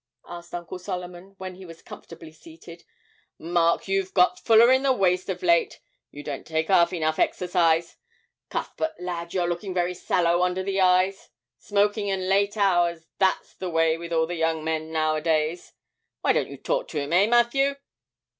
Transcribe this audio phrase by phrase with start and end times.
[0.25, 2.83] asked Uncle Solomon, when he was comfortably seated;
[3.37, 7.97] 'Mark, you've got fuller in the waist of late; you don't take 'alf enough exercise.
[8.49, 11.29] Cuthbert, lad, you're looking very sallow under the eyes
[11.59, 15.73] smoking and late hours, that's the way with all the young men nowadays!
[16.21, 17.75] Why don't you talk to him, eh, Matthew?